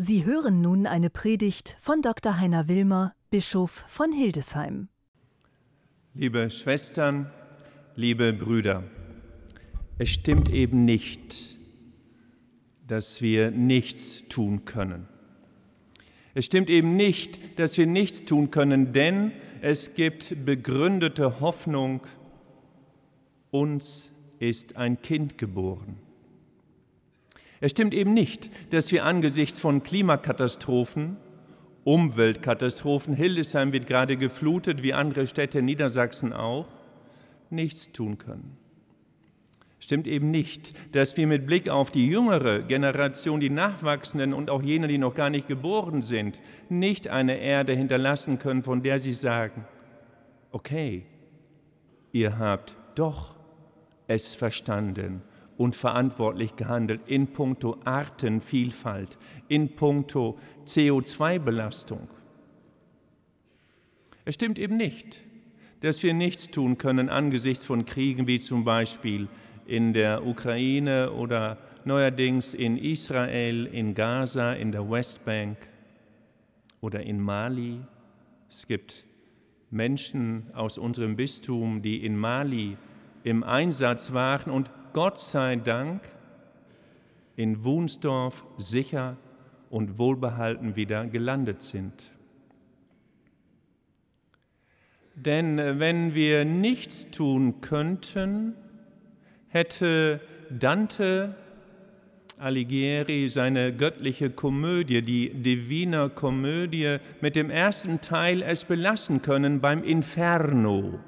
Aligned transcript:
Sie 0.00 0.24
hören 0.24 0.60
nun 0.60 0.86
eine 0.86 1.10
Predigt 1.10 1.76
von 1.80 2.02
Dr. 2.02 2.38
Heiner 2.38 2.68
Wilmer, 2.68 3.16
Bischof 3.30 3.84
von 3.88 4.12
Hildesheim. 4.12 4.86
Liebe 6.14 6.52
Schwestern, 6.52 7.28
liebe 7.96 8.32
Brüder, 8.32 8.84
es 9.98 10.10
stimmt 10.10 10.52
eben 10.52 10.84
nicht, 10.84 11.56
dass 12.86 13.22
wir 13.22 13.50
nichts 13.50 14.28
tun 14.28 14.64
können. 14.64 15.08
Es 16.32 16.46
stimmt 16.46 16.70
eben 16.70 16.94
nicht, 16.94 17.58
dass 17.58 17.76
wir 17.76 17.88
nichts 17.88 18.24
tun 18.24 18.52
können, 18.52 18.92
denn 18.92 19.32
es 19.62 19.94
gibt 19.94 20.44
begründete 20.44 21.40
Hoffnung, 21.40 22.06
uns 23.50 24.12
ist 24.38 24.76
ein 24.76 25.02
Kind 25.02 25.38
geboren. 25.38 25.98
Es 27.60 27.72
stimmt 27.72 27.94
eben 27.94 28.14
nicht, 28.14 28.50
dass 28.72 28.92
wir 28.92 29.04
angesichts 29.04 29.58
von 29.58 29.82
Klimakatastrophen, 29.82 31.16
Umweltkatastrophen, 31.84 33.14
Hildesheim 33.14 33.72
wird 33.72 33.86
gerade 33.86 34.16
geflutet, 34.16 34.82
wie 34.82 34.92
andere 34.92 35.26
Städte 35.26 35.60
in 35.60 35.64
Niedersachsen 35.64 36.32
auch, 36.32 36.66
nichts 37.50 37.92
tun 37.92 38.18
können. 38.18 38.56
Stimmt 39.80 40.06
eben 40.06 40.30
nicht, 40.30 40.74
dass 40.94 41.16
wir 41.16 41.26
mit 41.26 41.46
Blick 41.46 41.68
auf 41.68 41.90
die 41.90 42.08
jüngere 42.08 42.62
Generation, 42.62 43.40
die 43.40 43.50
Nachwachsenden 43.50 44.34
und 44.34 44.50
auch 44.50 44.62
jene, 44.62 44.88
die 44.88 44.98
noch 44.98 45.14
gar 45.14 45.30
nicht 45.30 45.48
geboren 45.48 46.02
sind, 46.02 46.40
nicht 46.68 47.08
eine 47.08 47.38
Erde 47.38 47.74
hinterlassen 47.74 48.38
können, 48.38 48.62
von 48.62 48.82
der 48.82 48.98
sie 48.98 49.14
sagen, 49.14 49.64
okay, 50.50 51.06
ihr 52.12 52.38
habt 52.38 52.76
doch 52.96 53.36
es 54.08 54.34
verstanden 54.34 55.22
und 55.58 55.76
verantwortlich 55.76 56.56
gehandelt 56.56 57.02
in 57.06 57.26
puncto 57.26 57.76
Artenvielfalt, 57.84 59.18
in 59.48 59.74
puncto 59.74 60.38
CO2-Belastung. 60.64 62.08
Es 64.24 64.36
stimmt 64.36 64.58
eben 64.58 64.76
nicht, 64.76 65.22
dass 65.80 66.02
wir 66.02 66.14
nichts 66.14 66.50
tun 66.50 66.78
können 66.78 67.08
angesichts 67.08 67.64
von 67.64 67.84
Kriegen 67.84 68.26
wie 68.26 68.38
zum 68.38 68.64
Beispiel 68.64 69.28
in 69.66 69.92
der 69.92 70.24
Ukraine 70.24 71.12
oder 71.12 71.58
neuerdings 71.84 72.54
in 72.54 72.78
Israel, 72.78 73.66
in 73.66 73.94
Gaza, 73.94 74.52
in 74.52 74.70
der 74.70 74.88
Westbank 74.88 75.58
oder 76.80 77.02
in 77.02 77.20
Mali. 77.20 77.80
Es 78.48 78.66
gibt 78.66 79.04
Menschen 79.70 80.46
aus 80.54 80.78
unserem 80.78 81.16
Bistum, 81.16 81.82
die 81.82 82.04
in 82.04 82.16
Mali 82.16 82.76
im 83.24 83.42
Einsatz 83.42 84.12
waren 84.12 84.52
und 84.52 84.70
Gott 84.98 85.20
sei 85.20 85.54
Dank 85.54 86.02
in 87.36 87.62
Wunsdorf 87.62 88.44
sicher 88.56 89.16
und 89.70 89.96
wohlbehalten 89.96 90.74
wieder 90.74 91.06
gelandet 91.06 91.62
sind. 91.62 92.10
Denn 95.14 95.60
äh, 95.60 95.78
wenn 95.78 96.16
wir 96.16 96.44
nichts 96.44 97.12
tun 97.12 97.60
könnten, 97.60 98.54
hätte 99.46 100.20
Dante 100.50 101.36
Alighieri 102.38 103.28
seine 103.28 103.72
göttliche 103.72 104.30
Komödie, 104.30 105.02
die 105.02 105.32
Divina 105.32 106.08
Komödie, 106.08 106.96
mit 107.20 107.36
dem 107.36 107.50
ersten 107.50 108.00
Teil 108.00 108.42
es 108.42 108.64
belassen 108.64 109.22
können 109.22 109.60
beim 109.60 109.84
Inferno, 109.84 110.98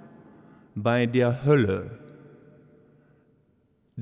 bei 0.76 1.06
der 1.06 1.44
Hölle. 1.44 1.99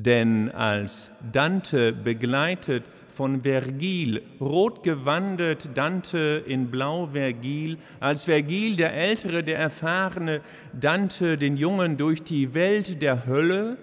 Denn 0.01 0.53
als 0.53 1.11
Dante 1.33 1.93
begleitet 1.93 2.85
von 3.11 3.43
Vergil, 3.43 4.23
rot 4.41 4.85
gewandet 4.85 5.71
Dante 5.75 6.45
in 6.47 6.71
blau 6.71 7.09
Vergil, 7.09 7.79
als 7.99 8.23
Vergil, 8.23 8.77
der 8.77 8.95
Ältere, 8.95 9.43
der 9.43 9.59
Erfahrene, 9.59 10.41
Dante 10.73 11.37
den 11.37 11.57
Jungen 11.57 11.97
durch 11.97 12.23
die 12.23 12.55
Welt 12.55 13.03
der 13.03 13.27
Hölle, 13.27 13.77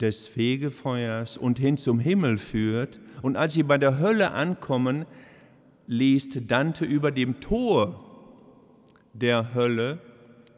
des 0.00 0.28
Fegefeuers 0.28 1.36
und 1.36 1.58
hin 1.58 1.76
zum 1.76 1.98
Himmel 1.98 2.38
führt, 2.38 3.00
und 3.20 3.36
als 3.36 3.54
sie 3.54 3.64
bei 3.64 3.76
der 3.76 3.98
Hölle 3.98 4.30
ankommen, 4.30 5.04
liest 5.88 6.48
Dante 6.48 6.84
über 6.84 7.10
dem 7.10 7.40
Tor 7.40 8.04
der 9.14 9.52
Hölle 9.52 9.98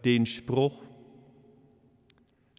den 0.04 0.26
Spruch, 0.26 0.82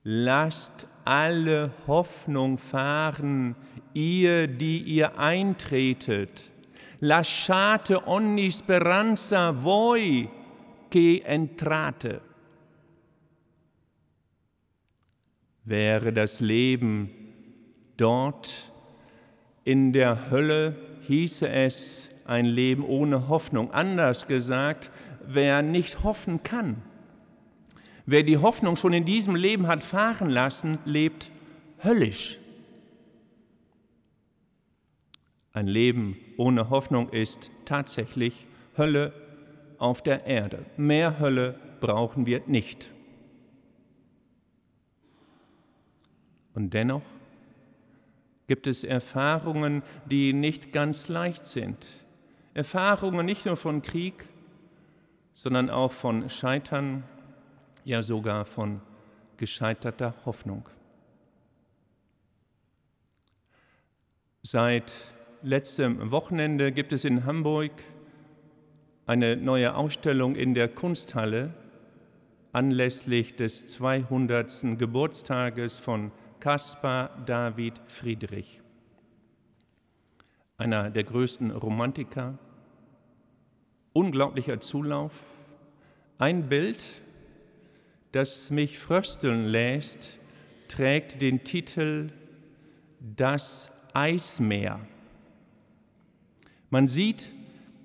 Lasst 0.04 0.88
alle 1.06 1.72
Hoffnung 1.88 2.58
fahren, 2.58 3.56
ihr, 3.94 4.48
die 4.48 4.80
ihr 4.80 5.18
eintretet. 5.18 6.52
Lasciate 7.00 8.08
ogni 8.08 8.52
speranza 8.52 9.52
voi 9.52 10.30
che 10.90 11.24
entrate. 11.26 12.22
Wäre 15.64 16.12
das 16.12 16.40
Leben 16.40 17.10
dort 17.98 18.72
in 19.64 19.94
der 19.94 20.30
Hölle, 20.30 20.76
hieße 21.08 21.48
es 21.50 22.10
ein 22.26 22.46
Leben 22.46 22.84
ohne 22.84 23.28
Hoffnung. 23.28 23.72
Anders 23.72 24.28
gesagt, 24.28 24.92
wer 25.26 25.62
nicht 25.62 26.04
hoffen 26.04 26.44
kann, 26.44 26.82
Wer 28.06 28.24
die 28.24 28.38
Hoffnung 28.38 28.76
schon 28.76 28.94
in 28.94 29.06
diesem 29.06 29.36
Leben 29.36 29.68
hat 29.68 29.84
fahren 29.84 30.30
lassen, 30.30 30.80
lebt 30.86 31.32
höllisch. 31.84 32.38
Ein 35.54 35.68
Leben 35.68 36.18
ohne 36.38 36.70
Hoffnung 36.70 37.10
ist 37.10 37.52
tatsächlich 37.66 38.48
Hölle 38.78 39.14
auf 39.78 40.02
der 40.02 40.26
Erde. 40.26 40.66
Mehr 40.78 41.20
Hölle 41.20 41.60
brauchen 41.82 42.26
wir 42.26 42.42
nicht. 42.48 42.90
Und 46.54 46.74
dennoch 46.74 47.02
gibt 48.48 48.68
es 48.68 48.84
Erfahrungen, 48.84 49.84
die 50.06 50.34
nicht 50.34 50.74
ganz 50.74 51.08
leicht 51.08 51.46
sind. 51.46 51.78
Erfahrungen 52.54 53.26
nicht 53.26 53.46
nur 53.46 53.58
von 53.58 53.82
Krieg, 53.82 54.26
sondern 55.34 55.70
auch 55.70 55.92
von 55.92 56.30
Scheitern, 56.30 57.04
ja 57.84 58.04
sogar 58.04 58.46
von 58.46 58.82
gescheiterter 59.38 60.14
Hoffnung. 60.26 60.68
Seit 64.44 64.92
letztem 65.42 66.12
Wochenende 66.12 66.72
gibt 66.72 66.94
es 66.94 67.06
in 67.06 67.26
Hamburg 67.26 67.72
eine 69.06 69.36
neue 69.36 69.76
Ausstellung 69.76 70.36
in 70.36 70.54
der 70.54 70.68
Kunsthalle 70.68 71.54
anlässlich 72.54 73.36
des 73.36 73.68
200. 73.68 74.78
Geburtstages 74.78 75.78
von 75.78 76.12
Caspar 76.40 77.10
David 77.26 77.80
Friedrich, 77.86 78.62
einer 80.58 80.90
der 80.90 81.04
größten 81.04 81.52
Romantiker, 81.52 82.38
unglaublicher 83.94 84.60
Zulauf, 84.60 85.24
ein 86.18 86.50
Bild, 86.50 86.84
das 88.12 88.52
mich 88.52 88.78
frösteln 88.78 89.48
lässt, 89.48 90.20
trägt 90.68 91.20
den 91.22 91.44
Titel 91.44 92.12
Das 93.00 93.72
Eismeer. 93.94 94.80
Man 96.70 96.88
sieht 96.88 97.32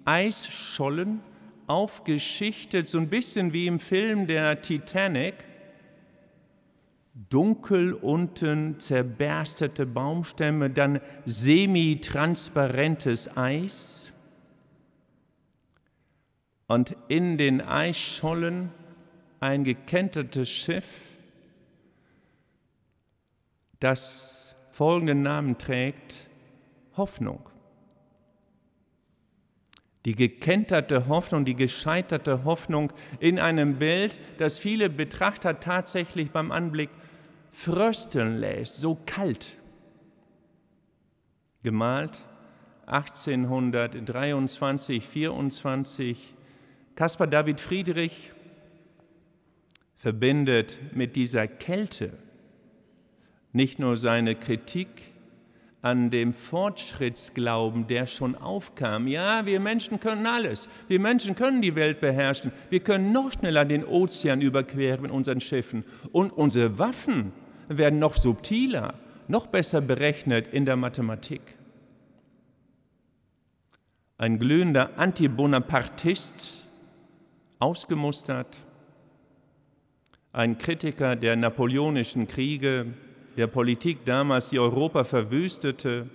Eisschollen 0.05 1.23
aufgeschichtet, 1.67 2.87
so 2.89 2.99
ein 2.99 3.09
bisschen 3.09 3.53
wie 3.53 3.67
im 3.67 3.81
Film 3.81 4.27
der 4.27 4.63
Titanic. 4.63 5.35
Dunkel 7.29 7.93
unten 7.95 8.79
zerberstete 8.79 9.85
Baumstämme, 9.87 10.71
dann 10.71 11.01
semitransparentes 11.25 13.37
Eis. 13.37 14.13
Und 16.69 16.95
in 17.09 17.39
den 17.39 17.61
Eisschollen 17.63 18.71
ein 19.41 19.65
gekentertes 19.65 20.49
Schiff, 20.49 21.01
das 23.81 24.55
folgenden 24.71 25.23
Namen 25.23 25.59
trägt, 25.59 26.29
Hoffnung. 26.97 27.41
Die 30.05 30.15
gekenterte 30.15 31.09
Hoffnung, 31.09 31.45
die 31.45 31.57
gescheiterte 31.57 32.45
Hoffnung 32.45 32.93
in 33.19 33.41
einem 33.41 33.79
Bild, 33.79 34.21
das 34.39 34.57
viele 34.57 34.89
Betrachter 34.89 35.59
tatsächlich 35.59 36.31
beim 36.31 36.53
Anblick 36.53 36.91
frösteln 37.51 38.39
lässt, 38.39 38.81
so 38.81 38.97
kalt. 39.07 39.57
Gemalt 41.63 42.23
1823, 42.87 45.05
24, 45.05 46.35
Caspar 46.95 47.27
David 47.27 47.61
Friedrich, 47.61 48.31
verbindet 49.97 50.79
mit 50.95 51.17
dieser 51.17 51.49
Kälte 51.49 52.13
nicht 53.57 53.79
nur 53.79 53.97
seine 53.97 54.35
Kritik 54.35 54.89
an 55.81 56.11
dem 56.11 56.35
Fortschrittsglauben, 56.35 57.87
der 57.87 58.07
schon 58.07 58.35
aufkam. 58.35 59.07
Ja, 59.07 59.47
wir 59.47 59.61
Menschen 59.61 59.99
können 59.99 60.27
alles. 60.27 60.69
Wir 60.89 61.01
Menschen 61.01 61.35
können 61.35 61.63
die 61.63 61.75
Welt 61.75 62.01
beherrschen. 62.01 62.53
Wir 62.71 62.81
können 62.81 63.13
noch 63.13 63.33
schneller 63.33 63.65
den 63.65 63.85
Ozean 63.85 64.41
überqueren 64.41 65.03
mit 65.03 65.11
unseren 65.11 65.41
Schiffen. 65.41 65.85
Und 66.13 66.33
unsere 66.33 66.79
Waffen 66.79 67.33
werden 67.69 67.99
noch 67.99 68.17
subtiler, 68.17 68.95
noch 69.29 69.47
besser 69.47 69.81
berechnet 69.81 70.49
in 70.53 70.67
der 70.67 70.77
Mathematik. 70.77 71.41
Ein 74.19 74.39
glühender 74.39 74.99
Antibonapartist, 74.99 76.65
ausgemustert, 77.59 78.59
ein 80.37 80.57
Kritiker 80.59 81.17
der 81.17 81.35
napoleonischen 81.35 82.29
Kriege, 82.29 82.93
der 83.39 83.47
Politik 83.47 84.05
damals, 84.05 84.49
die 84.49 84.59
Europa 84.59 85.05
verwüstete 85.05 86.11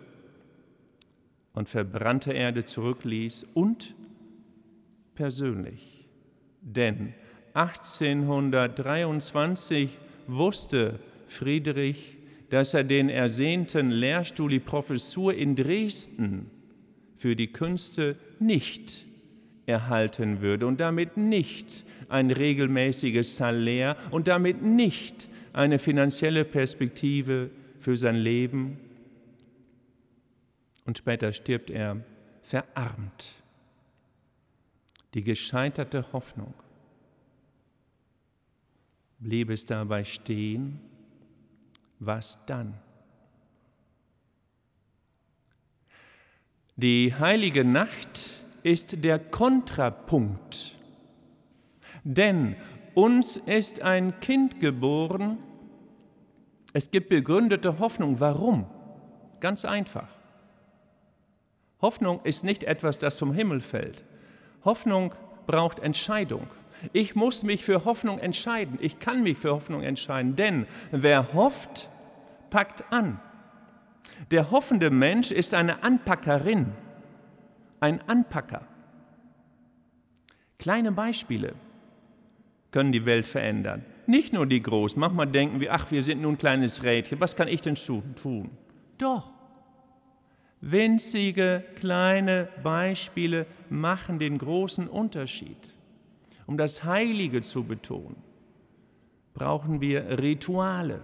und 1.54 1.68
verbrannte 1.68 2.32
Erde 2.32 2.64
zurückließ 2.64 3.48
und 3.56 3.96
persönlich. 5.16 6.08
Denn 6.62 7.16
1823 7.56 9.90
wusste 10.28 11.00
Friedrich, 11.26 12.20
dass 12.52 12.76
er 12.76 12.84
den 12.84 13.10
ersehnten 13.10 13.90
Lehrstuhl, 13.90 14.52
die 14.52 14.60
Professur 14.60 15.34
in 15.34 15.56
Dresden 15.56 16.52
für 17.18 17.36
die 17.36 17.52
Künste 17.52 18.18
nicht 18.40 19.08
erhalten 19.72 20.42
würde 20.42 20.68
und 20.68 20.80
damit 20.80 21.18
nicht 21.18 21.86
ein 22.10 22.30
regelmäßiges 22.30 23.36
Salär 23.36 23.96
und 24.12 24.28
damit 24.28 24.62
nicht 24.62 25.30
eine 25.54 25.80
finanzielle 25.80 26.46
Perspektive 26.46 27.50
für 27.80 27.98
sein 27.98 28.16
Leben 28.16 28.78
und 30.86 30.98
später 30.98 31.32
stirbt 31.34 31.70
er 31.70 32.04
verarmt. 32.42 33.36
Die 35.14 35.24
gescheiterte 35.24 36.12
Hoffnung. 36.14 36.54
Blieb 39.20 39.50
es 39.50 39.66
dabei 39.66 40.04
stehen? 40.04 40.80
Was 42.00 42.44
dann? 42.46 42.74
Die 46.76 47.14
heilige 47.14 47.64
Nacht 47.64 48.31
ist 48.64 49.04
der 49.04 49.20
Kontrapunkt. 49.20 50.76
Denn 52.04 52.56
uns 52.94 53.38
ist 53.38 53.82
ein 53.82 54.20
Kind 54.20 54.60
geboren. 54.60 55.38
Es 56.74 56.92
gibt 56.92 57.10
begründete 57.10 57.80
Hoffnung. 57.80 58.20
Warum? 58.20 58.66
Ganz 59.40 59.66
einfach. 59.66 60.08
Hoffnung 61.82 62.22
ist 62.24 62.44
nicht 62.44 62.64
etwas, 62.64 63.00
das 63.00 63.18
vom 63.18 63.34
Himmel 63.34 63.62
fällt. 63.62 64.04
Hoffnung 64.64 65.14
braucht 65.48 65.80
Entscheidung. 65.80 66.48
Ich 66.94 67.16
muss 67.16 67.44
mich 67.44 67.64
für 67.64 67.86
Hoffnung 67.86 68.20
entscheiden. 68.20 68.78
Ich 68.82 69.00
kann 69.00 69.24
mich 69.24 69.38
für 69.38 69.52
Hoffnung 69.52 69.82
entscheiden, 69.82 70.36
denn 70.36 70.66
wer 70.92 71.34
hofft, 71.34 71.90
packt 72.50 72.92
an. 72.92 73.20
Der 74.30 74.52
hoffende 74.52 74.90
Mensch 74.92 75.32
ist 75.32 75.54
eine 75.54 75.84
Anpackerin, 75.84 76.74
ein 77.82 78.00
Anpacker. 78.08 78.66
Kleine 80.58 80.94
Beispiele 80.94 81.56
können 82.72 82.94
die 82.94 83.06
Welt 83.06 83.26
verändern. 83.26 83.84
Nicht 84.08 84.32
nur 84.32 84.46
die 84.46 84.62
Großen. 84.62 85.00
Manchmal 85.00 85.28
denken 85.28 85.60
wir, 85.60 85.74
ach, 85.74 85.92
wir 85.92 86.04
sind 86.04 86.22
nun 86.22 86.36
ein 86.36 86.38
kleines 86.38 86.84
Rädchen, 86.84 87.20
was 87.20 87.36
kann 87.36 87.48
ich 87.48 87.62
denn 87.62 87.76
tun? 87.76 88.52
Doch. 88.98 89.32
Winzige 90.62 91.66
kleine 91.76 92.48
Beispiele 92.64 93.48
machen 93.70 94.20
den 94.20 94.38
großen 94.38 94.88
Unterschied. 94.88 95.58
Um 96.46 96.58
das 96.58 96.84
Heilige 96.84 97.42
zu 97.42 97.64
betonen, 97.64 98.18
brauchen 99.34 99.82
wir 99.82 100.20
Rituale. 100.20 101.02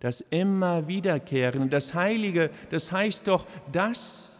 Das 0.00 0.20
immer 0.20 0.86
wiederkehren. 0.86 1.70
Das 1.70 1.94
Heilige, 1.94 2.50
das 2.70 2.92
heißt 2.92 3.26
doch, 3.28 3.46
das, 3.72 4.37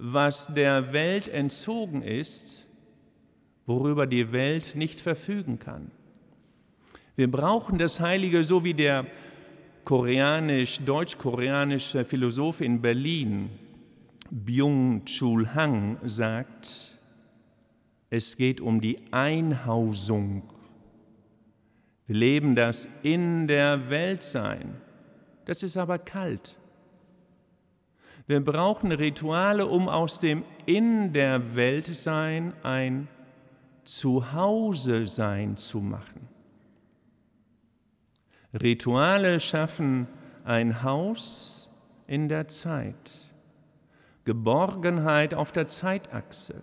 was 0.00 0.52
der 0.54 0.92
Welt 0.92 1.28
entzogen 1.28 2.02
ist, 2.02 2.66
worüber 3.66 4.06
die 4.06 4.32
Welt 4.32 4.74
nicht 4.74 5.00
verfügen 5.00 5.58
kann. 5.58 5.90
Wir 7.16 7.30
brauchen 7.30 7.78
das 7.78 8.00
Heilige, 8.00 8.44
so 8.44 8.64
wie 8.64 8.74
der 8.74 9.06
koreanisch-deutsch-koreanische 9.84 12.04
Philosoph 12.04 12.60
in 12.60 12.80
Berlin, 12.80 13.50
Byung-Chul 14.30 15.54
Hang, 15.54 15.98
sagt, 16.04 16.94
es 18.10 18.36
geht 18.36 18.60
um 18.60 18.80
die 18.80 18.98
Einhausung. 19.10 20.42
Wir 22.06 22.16
leben 22.16 22.54
das 22.54 22.88
in 23.02 23.48
der 23.48 23.90
Welt 23.90 24.22
sein. 24.22 24.80
Das 25.44 25.62
ist 25.62 25.76
aber 25.76 25.98
kalt. 25.98 26.57
Wir 28.28 28.44
brauchen 28.44 28.92
Rituale, 28.92 29.66
um 29.66 29.88
aus 29.88 30.20
dem 30.20 30.44
in 30.66 31.14
der 31.14 31.56
Welt 31.56 31.86
sein 31.86 32.52
ein 32.62 33.08
Zuhause 33.84 35.06
sein 35.06 35.56
zu 35.56 35.80
machen. 35.80 36.28
Rituale 38.52 39.40
schaffen 39.40 40.08
ein 40.44 40.82
Haus 40.82 41.70
in 42.06 42.28
der 42.28 42.48
Zeit, 42.48 43.32
Geborgenheit 44.26 45.32
auf 45.32 45.50
der 45.50 45.66
Zeitachse. 45.66 46.60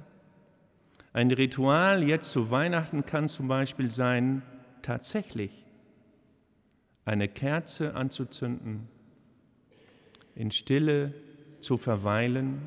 Ein 1.13 1.31
Ritual 1.31 2.03
jetzt 2.03 2.29
zu 2.29 2.51
Weihnachten 2.51 3.07
kann 3.07 3.27
zum 3.27 3.47
Beispiel 3.47 3.89
sein, 3.89 4.43
tatsächlich 4.83 5.65
eine 7.05 7.27
Kerze 7.27 7.95
anzuzünden, 7.95 8.87
in 10.35 10.51
Stille 10.51 11.24
zu 11.65 11.77
verweilen, 11.77 12.61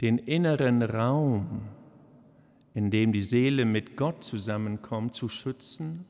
den 0.00 0.16
inneren 0.16 0.82
Raum 0.82 1.62
in 2.74 2.90
dem 2.90 3.12
die 3.12 3.22
Seele 3.22 3.64
mit 3.64 3.96
Gott 3.96 4.22
zusammenkommt, 4.22 5.14
zu 5.14 5.28
schützen, 5.28 6.04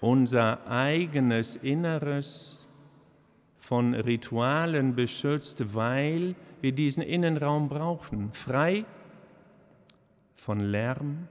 unser 0.00 0.66
eigenes 0.68 1.56
Inneres 1.56 2.66
von 3.58 3.94
Ritualen 3.94 4.94
beschützt, 4.94 5.74
weil 5.74 6.36
wir 6.60 6.72
diesen 6.72 7.02
Innenraum 7.02 7.68
brauchen, 7.68 8.32
frei 8.32 8.84
von 10.34 10.60
Lärm, 10.60 11.26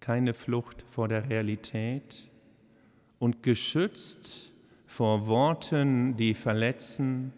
keine 0.00 0.32
Flucht 0.32 0.82
vor 0.88 1.08
der 1.08 1.28
Realität 1.28 2.26
und 3.18 3.42
geschützt 3.42 4.52
vor 4.88 5.26
Worten, 5.26 6.16
die 6.16 6.34
verletzen, 6.34 7.32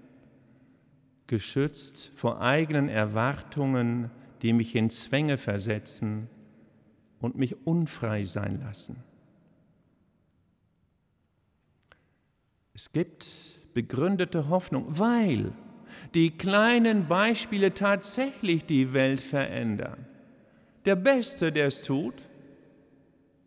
geschützt 1.27 2.13
vor 2.15 2.41
eigenen 2.41 2.89
Erwartungen, 2.89 4.11
die 4.41 4.53
mich 4.53 4.75
in 4.75 4.89
Zwänge 4.89 5.37
versetzen 5.37 6.29
und 7.21 7.37
mich 7.37 7.67
unfrei 7.67 8.25
sein 8.25 8.61
lassen. 8.61 9.03
Es 12.73 12.93
gibt 12.93 13.27
begründete 13.75 14.49
Hoffnung, 14.49 14.87
weil 14.89 15.53
die 16.15 16.31
kleinen 16.31 17.09
Beispiele 17.09 17.75
tatsächlich 17.75 18.65
die 18.65 18.93
Welt 18.93 19.21
verändern. 19.21 20.07
Der 20.85 20.97
Beste, 20.97 21.53
der 21.53 21.67
es 21.67 21.83
tut, 21.83 22.15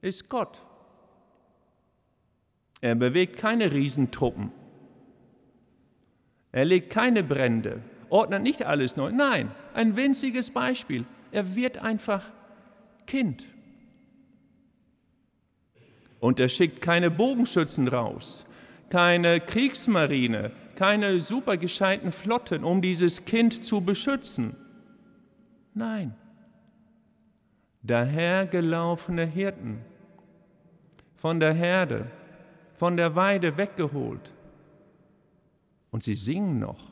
ist 0.01 0.29
Gott. 0.29 0.61
Er 2.83 2.95
bewegt 2.95 3.37
keine 3.37 3.71
Riesentruppen. 3.71 4.51
Er 6.51 6.65
legt 6.65 6.89
keine 6.89 7.23
Brände, 7.23 7.81
ordnet 8.09 8.43
nicht 8.43 8.63
alles 8.63 8.97
neu. 8.97 9.09
Nein, 9.09 9.51
ein 9.73 9.95
winziges 9.95 10.51
Beispiel. 10.51 11.05
Er 11.31 11.55
wird 11.55 11.77
einfach 11.77 12.29
Kind. 13.07 13.47
Und 16.19 16.41
er 16.41 16.49
schickt 16.49 16.81
keine 16.81 17.09
Bogenschützen 17.09 17.87
raus, 17.87 18.45
keine 18.89 19.39
Kriegsmarine, 19.39 20.51
keine 20.75 21.21
supergescheiten 21.21 22.11
Flotten, 22.11 22.65
um 22.65 22.81
dieses 22.81 23.23
Kind 23.23 23.63
zu 23.63 23.79
beschützen. 23.79 24.57
Nein, 25.73 26.15
dahergelaufene 27.81 29.25
Hirten, 29.25 29.79
von 31.15 31.39
der 31.39 31.53
Herde, 31.53 32.11
von 32.83 32.97
der 32.97 33.15
Weide 33.15 33.55
weggeholt, 33.55 34.33
und 35.91 36.03
sie 36.03 36.15
singen 36.15 36.59
noch. 36.59 36.91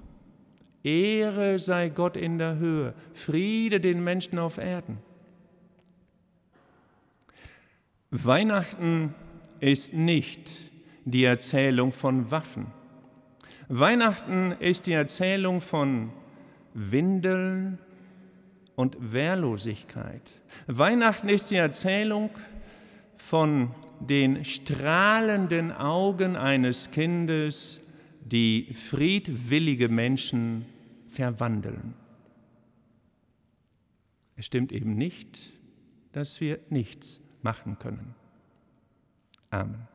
Ehre 0.83 1.59
sei 1.59 1.89
Gott 1.89 2.15
in 2.15 2.37
der 2.37 2.55
Höhe, 2.55 2.93
Friede 3.11 3.81
den 3.81 4.01
Menschen 4.01 4.39
auf 4.39 4.57
Erden. 4.57 4.99
Weihnachten 8.09 9.13
ist 9.59 9.93
nicht 9.93 10.71
die 11.03 11.25
Erzählung 11.25 11.91
von 11.91 12.31
Waffen. 12.31 12.67
Weihnachten 13.67 14.53
ist 14.61 14.87
die 14.87 14.93
Erzählung 14.93 15.59
von 15.59 16.13
Windeln 16.73 17.79
und 18.77 18.95
Wehrlosigkeit. 19.11 20.21
Weihnachten 20.67 21.27
ist 21.27 21.51
die 21.51 21.57
Erzählung 21.57 22.29
von 23.21 23.73
den 23.99 24.43
strahlenden 24.43 25.71
Augen 25.71 26.35
eines 26.35 26.91
Kindes, 26.91 27.79
die 28.25 28.73
friedwillige 28.73 29.89
Menschen 29.89 30.65
verwandeln. 31.07 31.93
Es 34.35 34.47
stimmt 34.47 34.71
eben 34.71 34.95
nicht, 34.95 35.53
dass 36.11 36.41
wir 36.41 36.59
nichts 36.69 37.37
machen 37.43 37.77
können. 37.79 38.15
Amen. 39.49 39.87